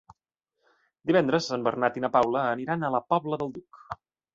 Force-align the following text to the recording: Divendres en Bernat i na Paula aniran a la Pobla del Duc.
Divendres 1.11 1.51
en 1.59 1.69
Bernat 1.69 2.03
i 2.03 2.05
na 2.07 2.13
Paula 2.19 2.49
aniran 2.57 2.85
a 2.85 2.95
la 2.99 3.07
Pobla 3.15 3.45
del 3.45 3.59
Duc. 3.61 3.89